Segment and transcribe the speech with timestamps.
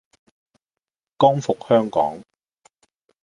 [1.15, 2.19] 光復香港